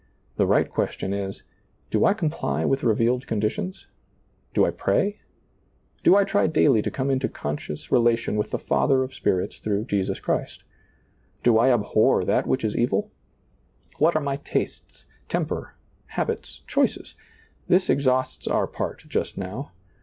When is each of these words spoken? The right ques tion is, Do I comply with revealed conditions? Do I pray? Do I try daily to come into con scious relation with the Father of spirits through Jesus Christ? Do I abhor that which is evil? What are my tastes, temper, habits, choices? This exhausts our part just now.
The 0.35 0.47
right 0.47 0.67
ques 0.67 0.93
tion 0.95 1.13
is, 1.13 1.43
Do 1.91 2.05
I 2.05 2.15
comply 2.15 2.65
with 2.65 2.81
revealed 2.83 3.27
conditions? 3.27 3.85
Do 4.55 4.65
I 4.65 4.71
pray? 4.71 5.19
Do 6.03 6.15
I 6.15 6.23
try 6.23 6.47
daily 6.47 6.81
to 6.81 6.89
come 6.89 7.11
into 7.11 7.29
con 7.29 7.57
scious 7.57 7.91
relation 7.91 8.35
with 8.35 8.49
the 8.49 8.57
Father 8.57 9.03
of 9.03 9.13
spirits 9.13 9.59
through 9.59 9.85
Jesus 9.85 10.19
Christ? 10.19 10.63
Do 11.43 11.59
I 11.59 11.71
abhor 11.71 12.25
that 12.25 12.47
which 12.47 12.63
is 12.65 12.75
evil? 12.75 13.11
What 13.99 14.15
are 14.15 14.23
my 14.23 14.37
tastes, 14.37 15.05
temper, 15.29 15.75
habits, 16.07 16.61
choices? 16.65 17.13
This 17.67 17.87
exhausts 17.87 18.47
our 18.47 18.65
part 18.65 19.03
just 19.07 19.37
now. 19.37 19.69